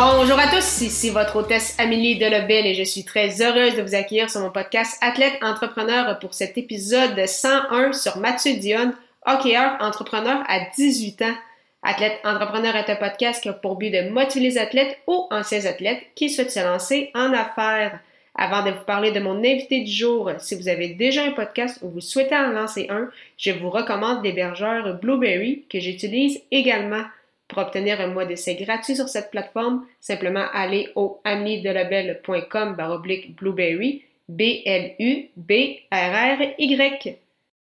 [0.00, 3.96] Bonjour à tous, ici votre hôtesse Amélie Delebel et je suis très heureuse de vous
[3.96, 8.94] accueillir sur mon podcast Athlète Entrepreneur pour cet épisode 101 sur Mathieu Dionne,
[9.26, 11.34] hockeyeur entrepreneur à 18 ans.
[11.82, 15.66] Athlète Entrepreneur est un podcast qui a pour but de motiver les athlètes ou anciens
[15.66, 17.98] athlètes qui souhaitent se lancer en affaires.
[18.36, 21.80] Avant de vous parler de mon invité du jour, si vous avez déjà un podcast
[21.82, 27.02] ou vous souhaitez en lancer un, je vous recommande l'hébergeur Blueberry que j'utilise également.
[27.48, 34.02] Pour obtenir un mois d'essai gratuit sur cette plateforme, simplement allez au amidelabel.com baroblique blueberry,
[34.28, 35.28] B-L-U-B-R-R-Y.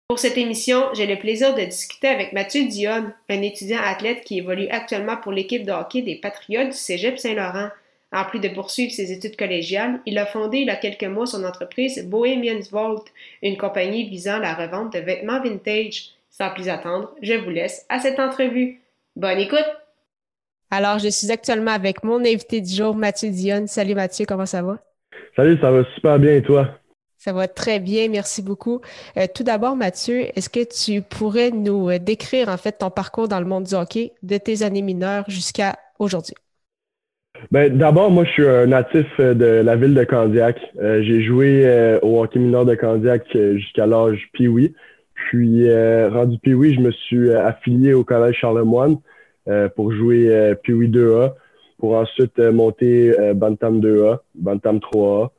[0.08, 4.38] Pour cette émission, j'ai le plaisir de discuter avec Mathieu Dionne, un étudiant athlète qui
[4.38, 7.68] évolue actuellement pour l'équipe de hockey des Patriotes du Cégep Saint-Laurent.
[8.12, 11.26] En plus de poursuivre ses études collégiales, il a fondé il y a quelques mois
[11.26, 13.04] son entreprise Bohemian's Vault,
[13.42, 16.10] une compagnie visant la revente de vêtements vintage.
[16.30, 18.80] Sans plus attendre, je vous laisse à cette entrevue.
[19.16, 19.83] Bonne écoute!
[20.76, 23.68] Alors, je suis actuellement avec mon invité du jour, Mathieu Dionne.
[23.68, 24.78] Salut Mathieu, comment ça va?
[25.36, 26.68] Salut, ça va super bien et toi?
[27.16, 28.80] Ça va très bien, merci beaucoup.
[29.16, 33.28] Euh, tout d'abord, Mathieu, est-ce que tu pourrais nous euh, décrire en fait ton parcours
[33.28, 36.34] dans le monde du hockey de tes années mineures jusqu'à aujourd'hui?
[37.52, 40.58] Ben, d'abord, moi, je suis un natif euh, de la ville de Candiac.
[40.82, 44.74] j'ai joué au hockey mineur de Candiac jusqu'à l'âge Pee-Wee.
[45.14, 45.72] Puis,
[46.08, 48.96] rendu Pee-Wee, je me suis affilié au Collège Charlemagne
[49.74, 51.34] pour jouer Pee-Wee 2A,
[51.78, 55.30] pour ensuite monter Bantam 2A, Bantam 3A.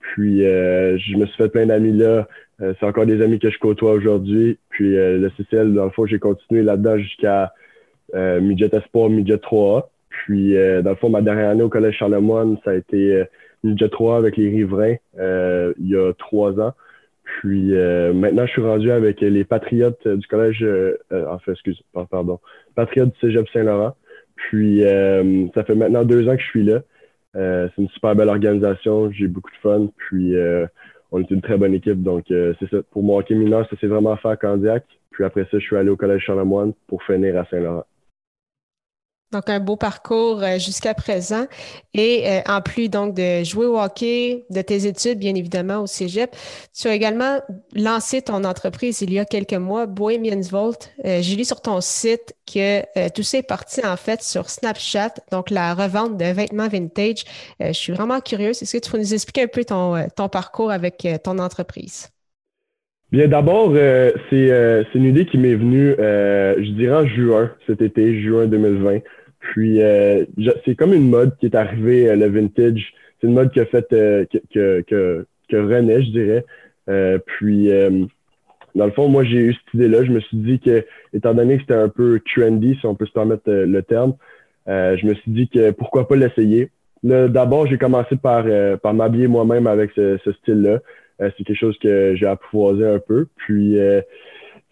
[0.00, 2.28] Puis, je me suis fait plein d'amis là.
[2.60, 4.58] c'est encore des amis que je côtoie aujourd'hui.
[4.70, 7.52] Puis, le CCL, dans le fond, j'ai continué là-dedans jusqu'à
[8.14, 9.84] Midget Espoir, Midget 3A.
[10.08, 13.24] Puis, dans le fond, ma dernière année au Collège Charlemagne, ça a été
[13.64, 16.74] Midget 3 avec les riverains il y a trois ans.
[17.36, 17.72] Puis
[18.14, 20.66] maintenant, je suis rendu avec les Patriotes du collège,
[21.12, 21.80] en fait, excuse,
[22.10, 22.40] pardon,
[22.74, 23.94] Patriotes du Cégep Saint-Laurent.
[24.36, 24.82] Puis
[25.54, 26.82] ça fait maintenant deux ans que je suis là.
[27.34, 29.88] c'est une super belle organisation, j'ai beaucoup de fun.
[29.96, 30.34] Puis
[31.10, 32.02] on est une très bonne équipe.
[32.02, 32.78] Donc c'est ça.
[32.90, 34.84] Pour mon hockey mineur, ça s'est vraiment fait à Candiac.
[35.10, 37.84] Puis après ça, je suis allé au collège Charlemagne pour finir à Saint-Laurent.
[39.30, 41.44] Donc, un beau parcours euh, jusqu'à présent.
[41.92, 45.86] Et euh, en plus donc de jouer au hockey, de tes études, bien évidemment, au
[45.86, 46.34] Cégep,
[46.74, 47.38] tu as également
[47.74, 50.78] lancé ton entreprise il y a quelques mois, Bohemians Vault.
[51.04, 52.80] Euh, J'ai lu sur ton site que
[53.10, 57.24] tout ça est parti en fait sur Snapchat, donc la revente de vêtements vintage.
[57.60, 58.62] je suis vraiment curieuse.
[58.62, 62.08] Est-ce que tu peux nous expliquer un peu ton, ton parcours avec ton entreprise?
[63.12, 68.46] Bien, d'abord, c'est une idée qui m'est venue, je dirais en juin cet été, juin
[68.46, 69.00] 2020.
[69.48, 70.24] Puis euh,
[70.64, 72.92] c'est comme une mode qui est arrivée, euh, le vintage.
[73.20, 76.44] C'est une mode qui a fait euh, que, que, que, renaît, je dirais.
[77.26, 77.70] puis
[78.74, 80.04] dans le fond, moi j'ai eu cette idée-là.
[80.04, 83.06] Je me suis dit que, étant donné que c'était un peu trendy, si on peut
[83.06, 84.14] se permettre le terme,
[84.66, 86.70] je me suis dit que pourquoi pas l'essayer.
[87.02, 88.44] D'abord, j'ai commencé par,
[88.82, 90.80] par m'habiller moi-même avec ce, ce style-là.
[91.18, 93.26] c'est quelque chose que j'ai apprivoisé un peu.
[93.36, 93.78] Puis,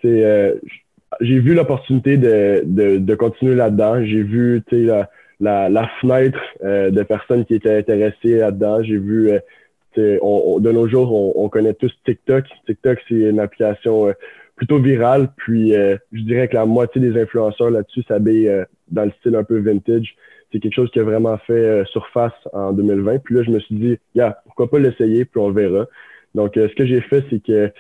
[0.03, 0.61] c'est
[1.21, 4.05] j'ai vu l'opportunité de, de, de, continuer là-dedans.
[4.05, 5.09] J'ai vu la,
[5.41, 8.83] la, la fenêtre euh, de personnes qui étaient intéressées là-dedans.
[8.83, 12.45] J'ai vu, euh, on, de nos jours, on, on, connaît tous TikTok.
[12.67, 14.13] TikTok, c'est une application euh,
[14.57, 15.29] plutôt virale.
[15.37, 18.51] Puis, je dirais que la moitié des influenceurs là-dessus s'habillent
[18.91, 20.17] dans le style un peu vintage.
[20.51, 23.19] C'est quelque chose qui a vraiment fait surface en 2020.
[23.19, 25.87] Puis là, je me suis dit, yeah, pourquoi pas l'essayer, puis on verra.
[26.35, 27.71] Donc, ce que j'ai fait, c'est que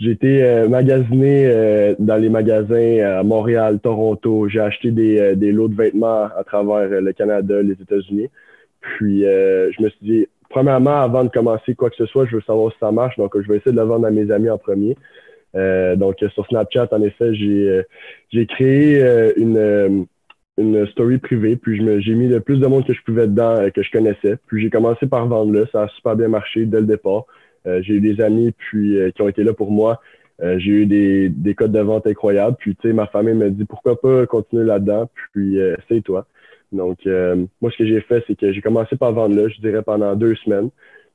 [0.00, 4.48] j'ai été euh, magasiné euh, dans les magasins à Montréal, Toronto.
[4.48, 8.30] J'ai acheté des, euh, des, lots de vêtements à travers le Canada, les États-Unis.
[8.80, 12.42] Puis je me suis dit, premièrement, avant de commencer quoi que ce soit, je veux
[12.42, 13.18] savoir si ça marche.
[13.18, 14.96] Donc, je vais essayer de le vendre à mes amis en premier.
[15.54, 17.82] donc, sur Snapchat, en effet, j'ai
[18.30, 19.04] j'ai créé
[19.36, 20.06] une,
[20.56, 21.56] une story privée.
[21.56, 24.38] Puis j'ai mis le plus de monde que je pouvais dedans, que je connaissais.
[24.46, 25.66] Puis j'ai commencé par vendre là.
[25.70, 27.26] Ça a super bien marché dès le départ.
[27.66, 30.00] Euh, j'ai eu des amis puis euh, qui ont été là pour moi.
[30.42, 32.56] Euh, j'ai eu des, des codes de vente incroyables.
[32.58, 35.10] Puis, tu sais, ma famille me dit pourquoi pas continuer là-dedans?
[35.32, 35.58] Puis,
[35.88, 36.26] c'est toi.
[36.72, 39.82] Donc, moi, ce que j'ai fait, c'est que j'ai commencé par vendre là, je dirais
[39.82, 40.70] pendant deux semaines.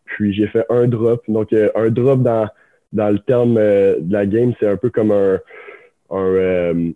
[0.05, 1.23] Puis, j'ai fait un drop.
[1.27, 2.47] Donc, un drop dans,
[2.93, 5.39] dans le terme de la game, c'est un peu comme un,
[6.11, 6.91] un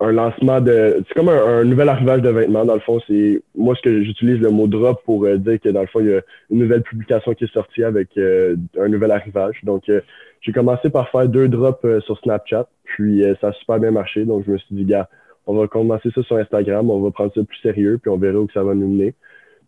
[0.00, 1.02] un lancement de.
[1.06, 2.64] C'est comme un, nouvel arrivage de vêtements.
[2.64, 5.68] Dans le fond, c'est moi ce que j'utilise le mot drop pour euh, dire que
[5.68, 6.20] dans le fond, il y a
[6.50, 9.60] une nouvelle publication qui est sortie avec euh, un nouvel arrivage.
[9.62, 10.00] Donc, euh,
[10.40, 14.24] j'ai commencé par faire deux drops sur Snapchat, puis ça a super bien marché.
[14.24, 15.08] Donc, je me suis dit, gars,
[15.46, 18.38] on va commencer ça sur Instagram, on va prendre ça plus sérieux, puis on verra
[18.38, 19.14] où ça va nous mener.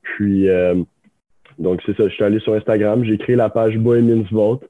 [0.03, 0.49] Puis,
[1.59, 4.61] donc, c'est ça, je suis allé sur Instagram, j'ai créé la page Bohemians Vault.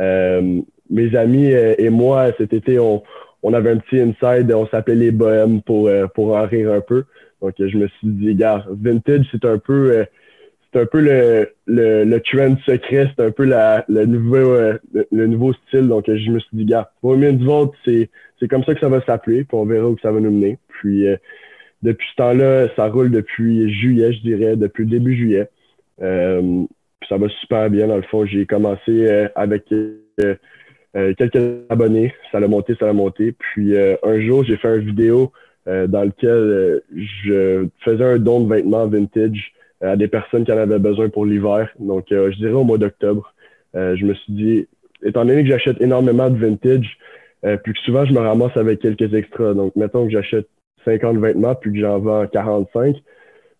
[0.00, 3.04] mes amis et moi, cet été, on,
[3.44, 6.80] on avait un petit inside, on s'appelait les bohèmes pour, euh, pour en rire un
[6.80, 7.04] peu.
[7.42, 10.04] Donc, je me suis dit, gars, vintage, c'est un peu, euh,
[10.72, 14.78] c'est un peu le, le, le trend secret, c'est un peu la, le, nouveau, euh,
[15.12, 15.88] le, nouveau style.
[15.88, 18.08] Donc, je me suis dit, gars, Women's Vault, c'est,
[18.40, 20.58] c'est comme ça que ça va s'appeler, puis on verra où ça va nous mener.
[20.68, 21.04] Puis,
[21.82, 25.50] depuis ce temps-là, ça roule depuis juillet, je dirais, depuis début juillet.
[25.98, 28.24] puis ça va super bien, dans le fond.
[28.24, 29.64] J'ai commencé avec
[30.94, 32.12] quelques abonnés.
[32.30, 33.32] Ça l'a monté, ça l'a monté.
[33.32, 35.32] Puis euh, un jour, j'ai fait une vidéo
[35.66, 40.58] euh, dans lequel je faisais un don de vêtements vintage à des personnes qui en
[40.58, 41.68] avaient besoin pour l'hiver.
[41.78, 43.34] Donc, je dirais au mois d'octobre.
[43.74, 44.66] je me suis dit,
[45.02, 46.96] étant donné que j'achète énormément de vintage,
[47.42, 49.52] puis que souvent je me ramasse avec quelques extras.
[49.52, 50.48] Donc, mettons que j'achète
[50.86, 52.96] 50 vêtements, puis que j'en vends 45,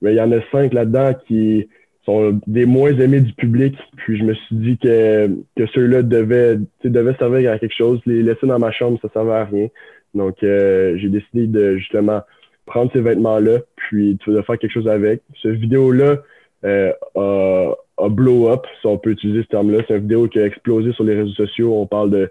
[0.00, 1.68] mais il y en a 5 là-dedans qui
[2.04, 3.76] sont des moins aimés du public.
[3.96, 8.00] Puis je me suis dit que, que ceux-là devaient, devaient servir à quelque chose.
[8.06, 9.68] Les laisser dans ma chambre, ça servait à rien.
[10.14, 12.22] Donc euh, j'ai décidé de justement
[12.66, 15.22] prendre ces vêtements-là, puis de faire quelque chose avec.
[15.42, 16.16] Cette vidéo-là
[16.64, 19.80] euh, a, a, blow up, si on peut utiliser ce terme-là.
[19.86, 21.74] C'est une vidéo qui a explosé sur les réseaux sociaux.
[21.74, 22.30] On parle de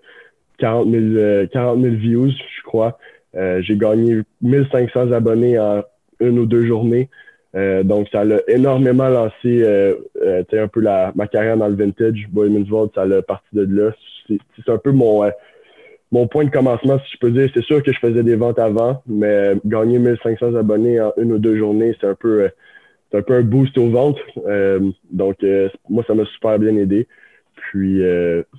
[0.58, 2.98] 40 000, 40 000 views, je crois.
[3.36, 5.84] Euh, j'ai gagné 1500 abonnés en
[6.20, 7.10] une ou deux journées.
[7.56, 11.76] Euh, donc, ça l'a énormément lancé euh, euh un peu la, ma carrière dans le
[11.76, 12.28] vintage.
[12.32, 13.92] Bohemians Vault, ça l'a parti de là.
[14.28, 15.30] C'est un peu mon, euh,
[16.12, 17.50] mon point de commencement, si je peux dire.
[17.54, 21.38] C'est sûr que je faisais des ventes avant, mais gagner 1500 abonnés en une ou
[21.38, 22.50] deux journées, c'est un peu
[23.12, 24.20] c'est un peu un boost aux ventes.
[25.12, 25.38] donc,
[25.90, 27.08] moi, ça m'a super bien aidé.
[27.56, 28.02] Puis,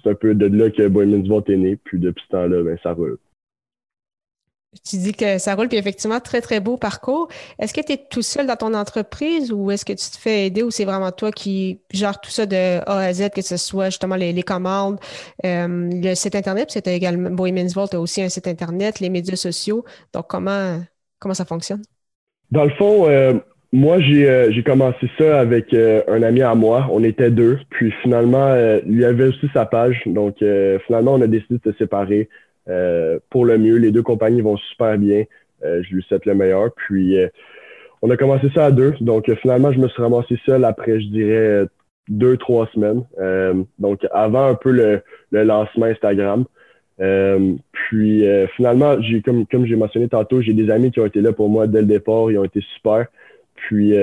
[0.02, 1.76] c'est un peu de là que Bohemians Vault est né.
[1.82, 3.19] Puis, depuis ce temps-là, ben, ça roule.
[4.88, 7.29] Tu dis que ça roule, puis effectivement, très, très beau parcours.
[7.59, 10.47] Est-ce que tu es tout seul dans ton entreprise ou est-ce que tu te fais
[10.47, 13.56] aider ou c'est vraiment toi qui gère tout ça de A à Z, que ce
[13.56, 14.99] soit justement les, commandes,
[15.44, 19.11] euh, le site Internet, puis c'était également, Bohemians Vault a aussi un site Internet, les
[19.11, 19.85] médias sociaux.
[20.12, 20.81] Donc, comment,
[21.19, 21.82] comment ça fonctionne?
[22.50, 23.35] Dans le fond, euh,
[23.73, 26.87] moi, euh, j'ai commencé ça avec un ami à moi.
[26.91, 27.59] On était deux.
[27.71, 28.55] Puis finalement,
[28.87, 30.03] lui avait aussi sa page.
[30.06, 30.37] Donc,
[30.87, 32.29] finalement, on a décidé de se séparer.
[32.69, 33.76] Euh, pour le mieux.
[33.76, 35.25] Les deux compagnies vont super bien.
[35.64, 36.70] Euh, je lui souhaite le meilleur.
[36.75, 37.28] Puis, euh,
[38.00, 38.94] on a commencé ça à deux.
[39.00, 41.66] Donc, finalement, je me suis ramassé seul après, je dirais,
[42.08, 43.05] deux, trois semaines.
[43.78, 45.02] donc, avant un peu le,
[45.32, 46.44] lancement Instagram.
[47.72, 48.25] puis,
[48.56, 51.49] finalement, j'ai comme, comme j'ai mentionné tantôt, j'ai des amis qui ont été là pour
[51.49, 52.31] moi dès le départ.
[52.31, 53.06] Ils ont été super.
[53.55, 53.94] Puis,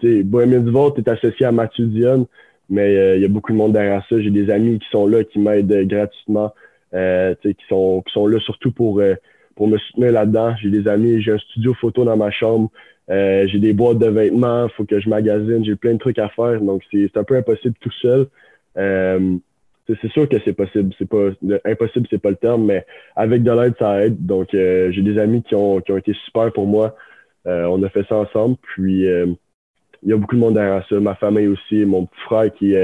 [0.00, 2.26] tu sais, Bohemian Vault est associé à Mathieu Dion,
[2.68, 4.20] mais il y a beaucoup de monde derrière ça.
[4.20, 6.52] J'ai des amis qui sont là, qui m'aident gratuitement.
[6.94, 9.14] Euh, qui, sont, qui sont là surtout pour, euh,
[9.56, 10.54] pour me soutenir là-dedans.
[10.56, 12.70] J'ai des amis, j'ai un studio photo dans ma chambre,
[13.10, 16.30] euh, j'ai des boîtes de vêtements, faut que je magasine, j'ai plein de trucs à
[16.30, 18.28] faire, donc c'est un peu impossible tout seul.
[18.74, 21.28] c'est sûr que c'est possible, c'est pas
[21.66, 22.86] impossible, c'est pas le terme, mais
[23.16, 24.24] avec de l'aide, ça aide.
[24.24, 26.96] Donc j'ai des amis qui ont, qui ont été super pour moi.
[27.44, 30.98] on a fait ça ensemble, puis il y a beaucoup de monde derrière ça.
[31.00, 32.76] Ma famille aussi, mon frère qui, qui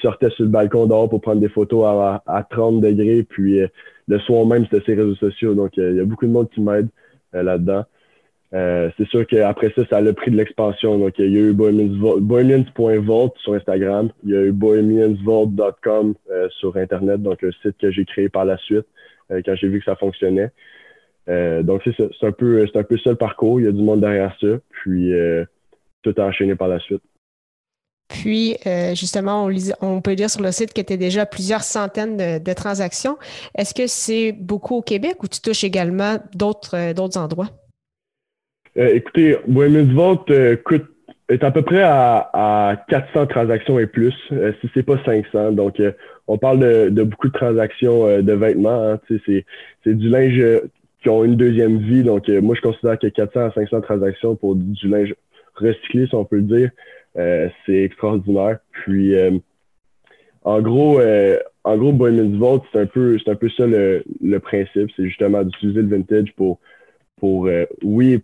[0.00, 3.22] sortait sur le balcon dehors pour prendre des photos à, à 30 degrés.
[3.22, 3.68] Puis euh,
[4.06, 5.54] le soir même, c'était ses réseaux sociaux.
[5.54, 6.88] Donc, euh, il y a beaucoup de monde qui m'aide
[7.34, 7.84] euh, là-dedans.
[8.52, 10.98] c'est sûr qu'après ça, ça a le prix de l'expansion.
[10.98, 14.10] Donc, il y a eu bohemians.vault sur Instagram.
[14.24, 16.14] Il y a eu bohemiansvault.com
[16.50, 18.86] sur Internet, donc un site que j'ai créé par la suite
[19.30, 20.50] quand j'ai vu que ça fonctionnait.
[21.26, 23.60] donc, c'est un, peu, un peu ça le parcours.
[23.60, 24.58] Il y a du monde derrière ça.
[24.70, 25.12] Puis,
[26.02, 27.02] tout a enchaîné par la suite.
[28.08, 29.48] Puis, euh, justement,
[29.82, 33.18] on, peut lire sur le site y a déjà plusieurs centaines de, transactions.
[33.56, 37.50] Est-ce que c'est beaucoup au Québec ou tu touches également d'autres euh, endroits?
[38.78, 40.24] Euh, écoutez, Women's Vault
[40.64, 40.86] coûte,
[41.28, 45.52] est à peu près à, 400 transactions et plus, si c'est pas 500.
[45.52, 45.82] Donc,
[46.26, 46.60] on parle
[46.90, 48.92] de, beaucoup de transactions de vêtements.
[48.92, 49.00] Hein.
[49.26, 49.44] c'est,
[49.86, 50.42] du linge
[51.02, 52.02] qui ont une deuxième vie.
[52.02, 55.14] Donc, moi, je considère que 400 à 500 transactions pour du linge
[55.56, 56.70] recyclé, si on peut le dire,
[57.66, 58.58] c'est extraordinaire.
[58.70, 59.38] Puis, euh,
[60.42, 64.38] en gros, euh, en gros, Vault, c'est un peu, c'est un peu ça le, le
[64.40, 64.90] principe.
[64.96, 66.60] C'est justement d'utiliser le vintage pour,
[67.16, 67.48] pour
[67.82, 68.22] oui,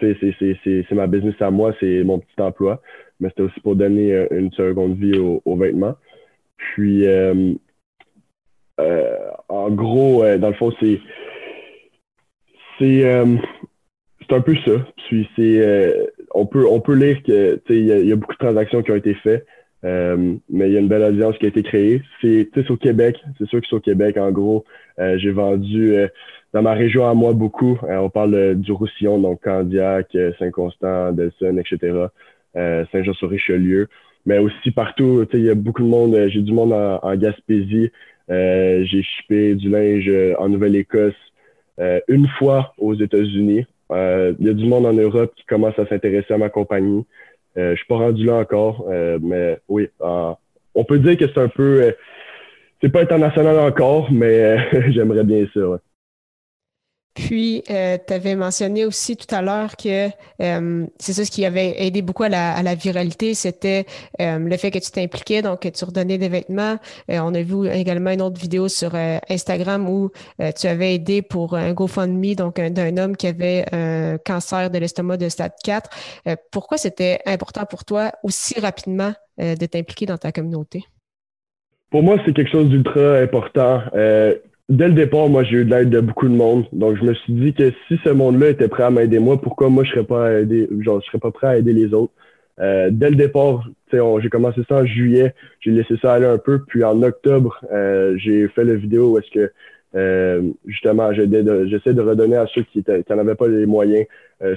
[0.00, 2.82] c'est ma business à moi, c'est mon petit emploi,
[3.20, 5.94] mais c'était aussi pour donner une seconde vie aux, vêtements.
[6.56, 7.06] Puis,
[8.76, 11.00] en gros, dans le fond, c'est
[12.78, 13.02] c'est
[14.28, 14.72] c'est un peu ça.
[15.06, 18.90] Puis c'est, on peut, on peut lire que, il y, a beaucoup de transactions qui
[18.90, 19.46] ont été faites.
[19.82, 22.02] mais il y a une belle audience qui a été créée.
[22.20, 24.16] C'est au Québec, c'est sûr que c'est au Québec.
[24.16, 24.64] En gros,
[24.98, 25.94] j'ai vendu
[26.52, 27.78] dans ma région à moi beaucoup.
[27.88, 32.06] on parle du Roussillon, donc Candiac, Saint-Constant, Delson, etc.
[32.54, 33.88] Saint-Jean-sur-Richelieu
[34.26, 35.26] mais aussi partout.
[35.32, 36.14] Il y a beaucoup de monde.
[36.14, 37.90] Euh, j'ai du monde en, Gaspésie.
[38.30, 41.14] Euh, j'ai chipé du linge euh, en Nouvelle-Écosse
[42.06, 43.66] une fois aux États-Unis.
[43.90, 47.04] Il y a du monde en Europe qui commence à s'intéresser à ma compagnie.
[47.56, 48.86] je suis pas rendu là encore,
[49.20, 51.94] mais oui, on peut dire que c'est un peu,
[52.80, 54.56] c'est pas international encore, mais
[54.90, 55.60] j'aimerais bien ça.
[57.14, 60.08] Puis, euh, tu avais mentionné aussi tout à l'heure que
[60.42, 63.86] euh, c'est ça ce qui avait aidé beaucoup à la, viralité, c'était
[64.20, 66.76] euh, le fait que tu t'impliquais, donc que tu redonnais des vêtements.
[67.08, 68.94] on a vu également une autre vidéo sur
[69.30, 70.10] Instagram où
[70.58, 75.18] tu avais aidé pour un GoFundMe, donc d'un homme qui avait un cancer de l'estomac
[75.18, 75.90] de stade 4.
[76.50, 80.84] pourquoi c'était important pour toi aussi rapidement de t'impliquer dans ta communauté?
[81.90, 83.82] Pour moi, c'est quelque chose d'ultra important
[84.68, 86.66] dès le départ, moi, j'ai eu de l'aide de beaucoup de monde.
[86.72, 89.68] Donc, je me suis dit que si ce monde-là était prêt à m'aider moi, pourquoi
[89.68, 92.12] moi, je serais pas à aider, genre, je serais pas prêt à aider les autres?
[92.60, 96.60] Euh, dès le départ, j'ai commencé ça en juillet, j'ai laissé ça aller un peu,
[96.66, 99.52] puis en octobre, euh, j'ai fait la vidéo où est-ce que
[99.96, 104.06] euh, justement j'essaie de, redonner à ceux qui n'en avaient pas les moyens,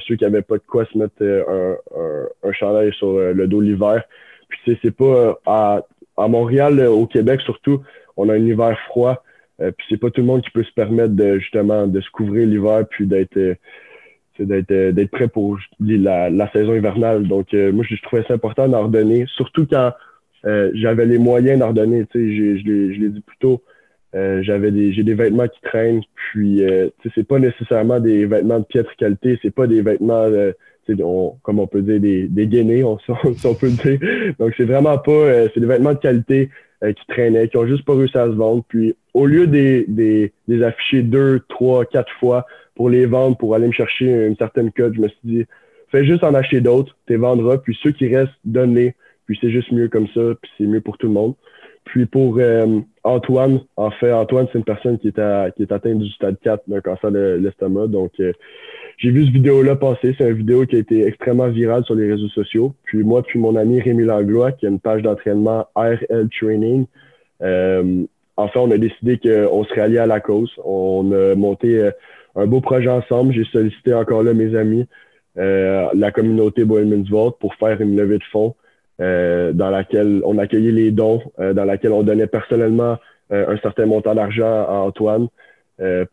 [0.07, 3.61] ceux qui n'avaient pas de quoi se mettre un, un, un chandail sur le dos
[3.61, 4.03] l'hiver.
[4.49, 5.81] Puis c'est pas à,
[6.17, 7.81] à Montréal, au Québec surtout,
[8.15, 9.23] on a un hiver froid.
[9.59, 12.09] Euh, puis c'est pas tout le monde qui peut se permettre de justement de se
[12.11, 13.55] couvrir l'hiver puis d'être euh,
[14.39, 17.27] d'être euh, d'être prêt pour la, saison hivernale.
[17.27, 19.93] Donc moi je trouvais ça important d'en redonner, surtout quand
[20.43, 22.05] j'avais les moyens d'en redonner.
[22.11, 23.63] Tu sais, je l'ai dit plus tôt.
[24.13, 28.65] j'avais des j'ai des vêtements qui traînent puis euh, c'est pas nécessairement des vêtements de
[28.65, 30.27] piètre qualité c'est pas des vêtements
[31.43, 32.97] comme on peut dire des des gainés on,
[33.35, 36.49] si on peut le dire donc c'est vraiment pas c'est des vêtements de qualité
[36.83, 38.63] euh, qui traînaient, qui ont juste pas réussi à se vendre.
[38.67, 43.55] Puis au lieu des, des, des afficher deux, trois, quatre fois pour les vendre, pour
[43.55, 45.45] aller me chercher une certaine cote, je me suis dit,
[45.89, 48.93] fais juste en acheter d'autres, tu les vendras, puis ceux qui restent, donne-les.
[49.25, 51.35] Puis c'est juste mieux comme ça, puis c'est mieux pour tout le monde.
[51.87, 55.99] Puis pour euh, Antoine, en fait, Antoine, c'est une personne qui est, qui est atteinte
[55.99, 57.87] du stade 4 d'un cancer de l'estomac.
[57.87, 58.33] Donc, euh,
[58.97, 60.13] j'ai vu cette vidéo-là passer.
[60.17, 62.73] C'est une vidéo qui a été extrêmement virale sur les réseaux sociaux.
[62.83, 66.85] Puis moi, puis mon ami Rémi Langlois, qui a une page d'entraînement RL Training,
[67.41, 68.03] euh,
[68.35, 70.51] enfin, on a décidé qu'on serait allié à la cause.
[70.65, 71.89] On a monté
[72.35, 73.33] un beau projet ensemble.
[73.33, 74.87] J'ai sollicité encore là mes amis,
[75.35, 78.55] la communauté Bohemians Vault pour faire une levée de fonds
[78.99, 82.97] euh, dans laquelle on accueillait les dons, dans laquelle on donnait personnellement
[83.29, 85.27] un certain montant d'argent à Antoine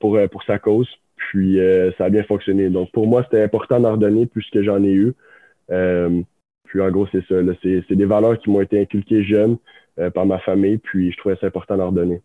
[0.00, 0.88] pour, pour sa cause.
[1.16, 2.68] Puis euh, ça a bien fonctionné.
[2.70, 5.14] Donc pour moi, c'était important d'en redonner puisque j'en ai eu.
[5.70, 6.22] Euh,
[6.64, 7.36] puis en gros, c'est ça.
[7.62, 9.56] C'est des valeurs qui m'ont été inculquées jeune
[9.98, 10.78] euh, par ma famille.
[10.78, 12.20] Puis je trouvais ça important d'en redonner.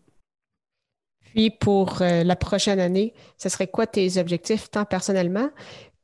[1.34, 5.50] Puis pour la prochaine année, ce serait quoi tes objectifs tant personnellement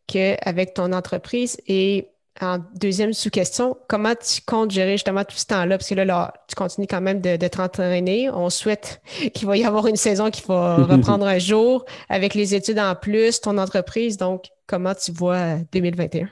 [0.07, 2.07] qu'avec ton entreprise et
[2.41, 5.79] en deuxième sous-question, comment tu comptes gérer justement tout ce temps-là?
[5.79, 8.31] Parce que là, tu continues quand même de, de t'entraîner.
[8.31, 9.01] On souhaite
[9.35, 12.95] qu'il va y avoir une saison qui va reprendre un jour avec les études en
[12.95, 14.17] plus, ton entreprise.
[14.17, 16.29] Donc, comment tu vois 2021?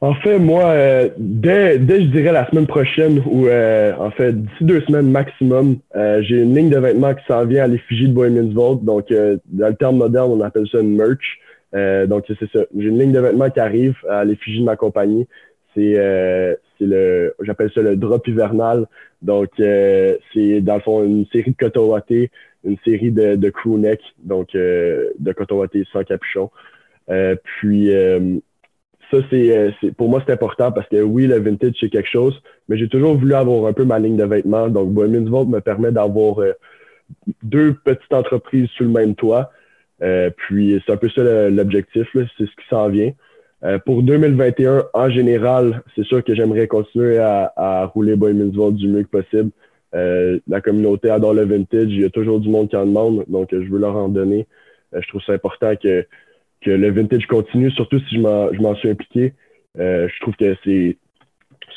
[0.00, 4.32] En fait, moi, euh, dès, dès, je dirais, la semaine prochaine, ou euh, en fait,
[4.32, 8.08] d'ici deux semaines maximum, euh, j'ai une ligne de vêtements qui s'en vient à l'effigie
[8.08, 8.80] de Bohemians Vault.
[8.82, 11.38] Donc, dans le terme moderne, on appelle ça une merch.
[11.76, 12.64] Euh, donc, c'est ça.
[12.76, 15.26] J'ai une ligne de vêtements qui arrive à l'effigie de ma compagnie.
[15.74, 18.86] C'est euh, le, j'appelle ça le drop hivernal.
[19.22, 21.94] Donc, euh, c'est dans le fond une série de coton
[22.64, 26.50] une série de, de crew neck, donc de coton sans capuchon.
[27.06, 27.90] Puis,
[29.10, 32.76] ça, c'est, pour moi, c'est important parce que oui, le vintage, c'est quelque chose, mais
[32.76, 34.68] j'ai toujours voulu avoir un peu ma ligne de vêtements.
[34.68, 36.38] Donc, Bohemians Vault me permet d'avoir
[37.42, 39.52] deux petites entreprises sous le même toit.
[40.02, 43.12] Euh, puis c'est un peu ça l'objectif, c'est ce qui s'en vient.
[43.64, 48.72] Euh, pour 2021, en général, c'est sûr que j'aimerais continuer à, à rouler Bohemians Vault
[48.72, 49.50] du mieux que possible.
[49.94, 53.24] Euh, la communauté adore le vintage, il y a toujours du monde qui en demande,
[53.28, 54.46] donc je veux leur en donner.
[54.92, 56.06] je trouve ça important que,
[56.60, 59.32] que le vintage continue, surtout si je m'en suis impliqué.
[59.76, 60.98] je trouve que c'est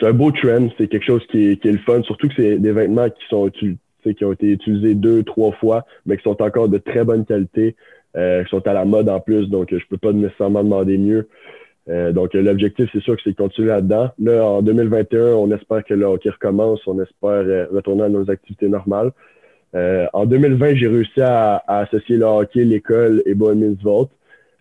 [0.02, 2.58] un beau trend, c'est quelque chose qui est, qui est, le fun, surtout que c'est
[2.58, 6.70] des vêtements qui sont qui ont été utilisés deux, trois fois, mais qui sont encore
[6.70, 7.76] de très bonne qualité
[8.18, 11.28] euh, qui sont à la mode en plus, donc je peux pas nécessairement demander mieux.
[11.89, 14.10] Euh, donc l'objectif, c'est sûr que c'est de continuer là-dedans.
[14.20, 18.30] Là, en 2021, on espère que le hockey recommence, on espère euh, retourner à nos
[18.30, 19.12] activités normales.
[19.75, 24.10] Euh, en 2020, j'ai réussi à, associer le hockey, l'école et Bohemians Vault.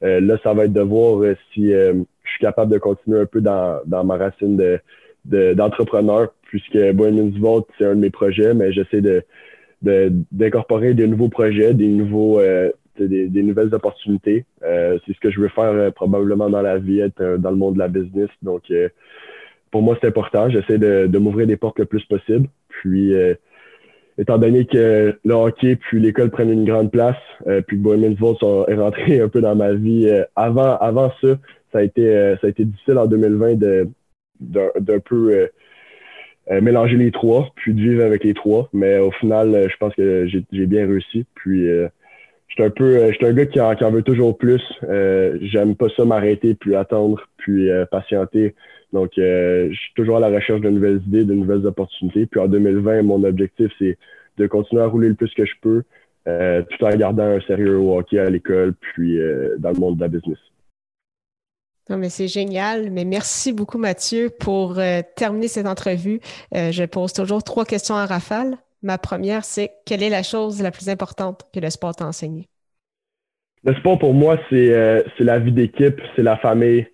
[0.02, 3.81] là, ça va être de voir si je suis capable de continuer un peu dans,
[3.87, 4.57] dans ma racine
[5.25, 9.23] de, d'entrepreneur, puisque Bohemians Vault, c'est un de mes projets, mais j'essaie de,
[9.83, 12.40] d'incorporer des nouveaux projets, des nouveaux
[13.00, 14.45] des, des, nouvelles opportunités.
[14.61, 17.78] c'est ce que je veux faire probablement dans la vie, être dans le monde de
[17.78, 18.28] la business.
[18.43, 18.73] Donc
[19.71, 20.49] pour moi, c'est important.
[20.49, 22.49] J'essaie de, m'ouvrir des portes le plus possible.
[22.69, 23.12] Puis
[24.19, 28.14] étant donné que le hockey puis l'école prennent une grande place, euh, puis que Bohemian
[28.19, 28.38] Vault
[28.69, 30.11] est rentré un peu dans ma vie.
[30.35, 31.38] avant, avant ça,
[31.73, 33.88] ça a été, ça a été difficile en 2020 de,
[34.40, 35.47] d'un peu euh,
[36.50, 38.69] euh, mélanger les trois, puis de vivre avec les trois.
[38.73, 41.25] Mais au final, euh, je pense que j'ai bien réussi.
[41.35, 41.69] Puis
[42.49, 44.62] je suis un peu, je un gars qui en, veut toujours plus.
[44.83, 48.55] J'aime pas ça m'arrêter, puis attendre, puis patienter.
[48.93, 52.26] Donc, je suis toujours à la recherche de nouvelles idées, de nouvelles opportunités.
[52.26, 53.99] Puis en 2020, mon objectif, c'est
[54.38, 55.83] de continuer à rouler le plus que je peux,
[56.25, 59.19] tout en gardant un sérieux au hockey à l'école, puis
[59.59, 60.38] dans le monde de la business.
[61.88, 62.90] Non, mais c'est génial.
[62.90, 66.21] Mais merci beaucoup, Mathieu, pour euh, terminer cette entrevue.
[66.55, 68.59] Euh, je pose toujours trois questions à rafale.
[68.82, 72.47] Ma première, c'est quelle est la chose la plus importante que le sport t'a enseigné?
[73.64, 76.87] Le sport, pour moi, c'est euh, la vie d'équipe, c'est la famille.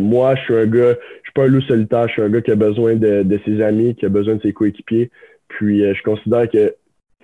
[0.00, 2.40] moi, je suis un gars, je suis pas un loup solitaire, je suis un gars
[2.40, 5.10] qui a besoin de, de ses amis, qui a besoin de ses coéquipiers.
[5.48, 6.74] Puis, je considère que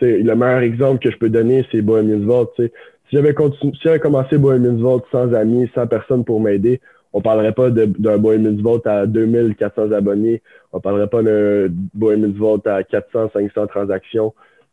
[0.03, 2.53] le meilleur exemple que je peux donner, c'est Bohemians Vault.
[2.57, 2.71] Si
[3.13, 6.81] j'avais si commencé Bohemians Vault sans amis, sans personne pour m'aider,
[7.13, 10.43] on parlerait pas d'un Bohemians Vault à 2400 abonnés.
[10.73, 14.33] On parlerait pas d'un Bohemians Vault à 400, 500 transactions.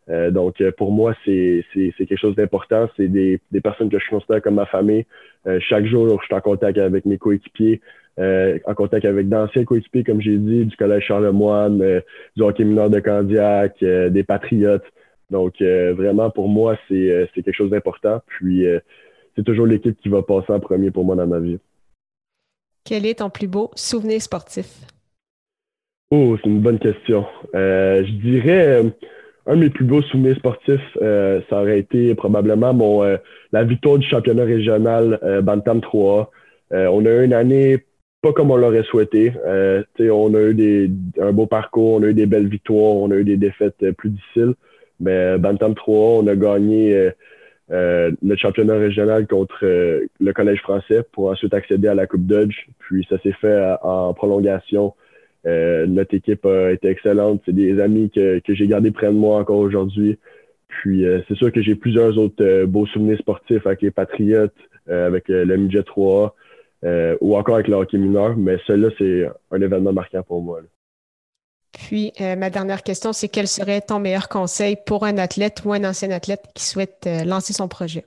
[0.09, 2.89] Euh, donc, euh, pour moi, c'est quelque chose d'important.
[2.97, 5.05] C'est des, des, personnes que je considère comme ma famille.
[5.45, 7.81] Euh, chaque jour, je suis en contact avec mes coéquipiers,
[8.17, 12.01] en contact avec d'anciens coéquipiers, comme j'ai dit, du Collège Charlemagne,
[12.35, 14.83] du hockey mineur de Candiac, des Patriotes.
[15.29, 18.21] Donc, vraiment, pour moi, c'est quelque chose d'important.
[18.27, 18.65] Puis,
[19.35, 21.59] c'est toujours l'équipe qui va passer en premier pour moi dans ma vie.
[22.83, 24.81] Quel est ton plus beau souvenir sportif?
[26.11, 27.25] Oh, c'est une bonne question.
[27.55, 28.89] Euh, je dirais euh,
[29.45, 33.17] un de mes plus beaux souvenirs sportifs, euh, ça aurait été probablement mon
[33.51, 36.31] la victoire du championnat régional Bantam 3.
[36.71, 37.85] on a eu une année
[38.21, 39.33] pas comme on l'aurait souhaité.
[39.99, 40.91] on a eu des,
[41.21, 44.09] un beau parcours, on a eu des belles victoires, on a eu des défaites plus
[44.09, 44.53] difficiles.
[44.99, 47.11] Mais Bantam 3, on a gagné
[47.71, 52.25] euh, le championnat régional contre euh, le Collège français pour ensuite accéder à la Coupe
[52.25, 52.65] Dodge.
[52.79, 54.95] Puis ça s'est fait euh, en prolongation.
[55.45, 57.41] Notre équipe a été excellente.
[57.45, 60.17] C'est des amis que, que j'ai gardés près de moi encore aujourd'hui.
[60.67, 64.53] Puis c'est sûr que j'ai plusieurs autres beaux souvenirs sportifs avec les Patriotes,
[64.87, 66.35] avec le Midget 3
[67.21, 68.37] ou encore avec le hockey mineur.
[68.37, 70.61] Mais celui-là, c'est un événement marquant pour moi.
[71.71, 75.73] Puis, euh, ma dernière question, c'est quel serait ton meilleur conseil pour un athlète ou
[75.73, 78.05] un ancien athlète qui souhaite euh, lancer son projet?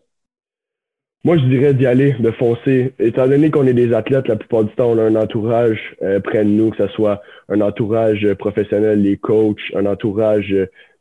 [1.24, 2.94] Moi, je dirais d'y aller, de foncer.
[2.98, 6.18] Étant donné qu'on est des athlètes, la plupart du temps, on a un entourage euh,
[6.18, 10.54] près de nous, que ce soit un entourage professionnel, les coachs, un entourage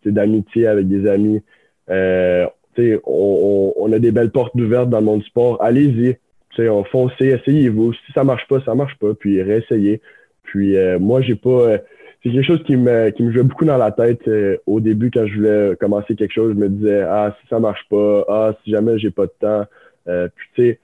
[0.05, 1.41] d'amitié avec des amis.
[1.87, 5.61] On, on, a des belles portes ouvertes dans le monde du sport.
[5.61, 6.17] Allez-y,
[6.59, 7.93] on foncez, essayez-vous.
[7.93, 10.01] Si ça marche pas, ça marche pas, puis réessayez.
[10.43, 11.79] Puis moi, j'ai pas
[12.23, 15.09] c'est quelque chose qui me, qui me jouait beaucoup dans la tête euh, au début
[15.09, 16.53] quand je voulais commencer quelque chose.
[16.53, 19.65] Je me disais, ah, si ça marche pas, ah, si jamais j'ai pas de temps.
[20.07, 20.79] Euh, puis tu sais,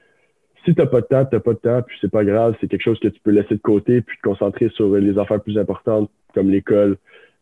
[0.66, 2.84] si t'as pas de temps, t'as pas de temps, puis c'est pas grave, c'est quelque
[2.84, 6.10] chose que tu peux laisser de côté puis te concentrer sur les affaires plus importantes
[6.34, 6.98] comme l'école.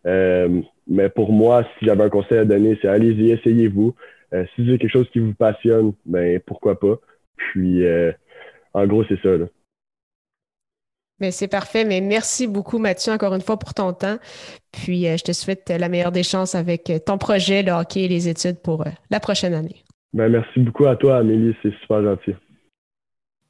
[0.06, 3.96] Euh, mais pour moi, si j'avais un conseil à donner, c'est allez-y, essayez-vous.
[4.32, 7.00] si c'est quelque chose qui vous passionne, ben pourquoi pas.
[7.38, 7.84] Puis
[8.74, 9.38] en gros, c'est ça.
[9.38, 9.46] Là.
[11.20, 11.86] Mais c'est parfait.
[11.86, 14.18] Mais merci beaucoup, Mathieu, encore une fois pour ton temps.
[14.72, 18.02] Puis, euh, je te souhaite la meilleure des chances avec euh, ton projet, le hockey
[18.02, 19.85] et les études pour euh, la prochaine année.
[20.16, 21.54] Ben, merci beaucoup à toi, Amélie.
[21.62, 22.36] C'est super gentil.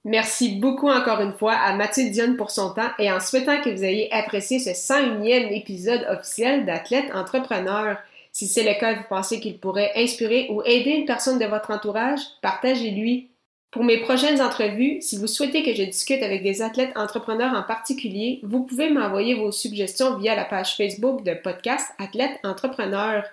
[0.04, 3.70] Merci beaucoup encore une fois à Mathieu Dionne pour son temps et en souhaitant que
[3.70, 7.98] vous ayez apprécié ce 101e épisode officiel d'Athlète Entrepreneur.
[8.32, 11.70] Si c'est le cas, vous pensez qu'il pourrait inspirer ou aider une personne de votre
[11.70, 13.30] entourage, partagez-lui
[13.76, 17.62] pour mes prochaines entrevues, si vous souhaitez que je discute avec des athlètes entrepreneurs en
[17.62, 23.26] particulier, vous pouvez m'envoyer vos suggestions via la page Facebook de podcast Athlète Entrepreneur.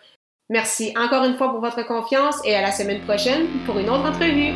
[0.52, 4.06] Merci encore une fois pour votre confiance et à la semaine prochaine pour une autre
[4.06, 4.52] entrevue.